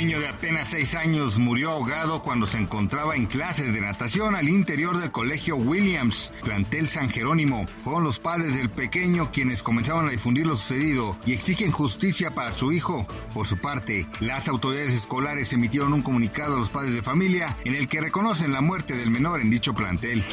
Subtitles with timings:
[0.00, 4.48] Niño de apenas seis años murió ahogado cuando se encontraba en clases de natación al
[4.48, 7.66] interior del colegio Williams, plantel San Jerónimo.
[7.84, 12.54] Fueron los padres del pequeño quienes comenzaron a difundir lo sucedido y exigen justicia para
[12.54, 13.06] su hijo.
[13.34, 17.74] Por su parte, las autoridades escolares emitieron un comunicado a los padres de familia en
[17.74, 20.24] el que reconocen la muerte del menor en dicho plantel.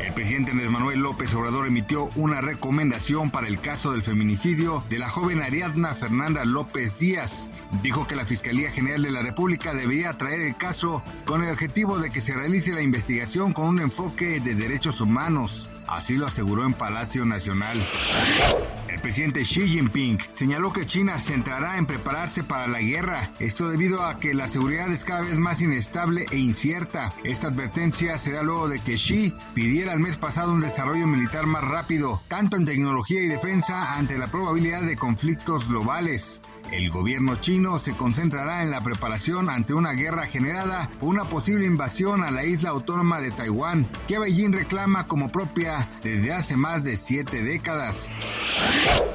[0.00, 4.98] El presidente Andrés Manuel López Obrador emitió una recomendación para el caso del feminicidio de
[4.98, 7.50] la joven Ariadna Fernanda López Díaz.
[7.82, 8.24] Dijo que la
[8.70, 12.72] General de la República debería traer el caso con el objetivo de que se realice
[12.72, 15.68] la investigación con un enfoque de derechos humanos.
[15.86, 17.78] Así lo aseguró en Palacio Nacional.
[19.00, 23.70] El presidente Xi Jinping señaló que China se centrará en prepararse para la guerra, esto
[23.70, 27.08] debido a que la seguridad es cada vez más inestable e incierta.
[27.24, 31.46] Esta advertencia se da luego de que Xi pidiera el mes pasado un desarrollo militar
[31.46, 36.42] más rápido, tanto en tecnología y defensa, ante la probabilidad de conflictos globales.
[36.72, 41.66] El gobierno chino se concentrará en la preparación ante una guerra generada por una posible
[41.66, 46.84] invasión a la isla autónoma de Taiwán, que Beijing reclama como propia desde hace más
[46.84, 48.10] de siete décadas.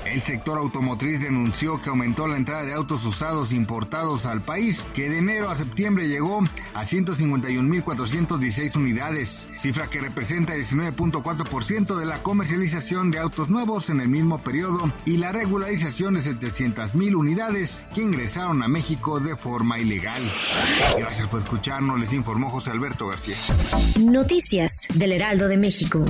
[0.05, 5.09] El sector automotriz denunció que aumentó la entrada de autos usados importados al país, que
[5.09, 6.41] de enero a septiembre llegó
[6.73, 13.99] a 151.416 unidades, cifra que representa el 19.4% de la comercialización de autos nuevos en
[13.99, 19.79] el mismo periodo y la regularización de 700.000 unidades que ingresaron a México de forma
[19.79, 20.23] ilegal.
[20.97, 23.35] Gracias por escucharnos, les informó José Alberto García.
[23.99, 26.05] Noticias del Heraldo de México.